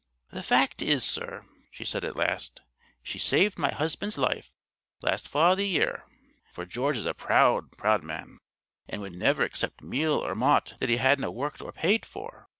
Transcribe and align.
"The 0.31 0.41
fact 0.41 0.81
is, 0.81 1.03
sir," 1.03 1.45
she 1.69 1.85
said 1.85 2.03
at 2.03 2.15
last, 2.15 2.63
"she 3.03 3.19
saved 3.19 3.59
my 3.59 3.71
husband's 3.71 4.17
life 4.17 4.51
last 5.03 5.27
fa' 5.27 5.51
o' 5.51 5.53
the 5.53 5.67
year. 5.67 6.05
For 6.51 6.65
George 6.65 6.97
is 6.97 7.05
a 7.05 7.13
proud 7.13 7.77
proud 7.77 8.03
man, 8.03 8.39
and 8.89 9.03
would 9.03 9.15
never 9.15 9.43
accept 9.43 9.83
meal 9.83 10.13
or 10.13 10.33
maut 10.33 10.73
that 10.79 10.89
he 10.89 10.97
hadna 10.97 11.29
worked 11.29 11.61
or 11.61 11.71
paid 11.71 12.03
for. 12.03 12.49